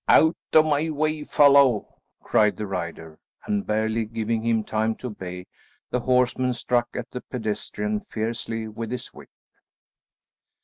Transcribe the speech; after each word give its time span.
"Out 0.07 0.35
of 0.53 0.65
the 0.65 0.91
way, 0.95 1.23
fellow!" 1.23 2.01
cried 2.23 2.57
the 2.57 2.65
rider, 2.65 3.19
and, 3.45 3.67
barely 3.67 4.05
giving 4.05 4.43
him 4.43 4.63
time 4.63 4.95
to 4.95 5.05
obey, 5.09 5.45
the 5.91 5.99
horseman 5.99 6.53
struck 6.53 6.87
at 6.95 7.11
the 7.11 7.21
pedestrian 7.21 7.99
fiercely 7.99 8.67
with 8.67 8.89
his 8.89 9.09
whip. 9.13 9.29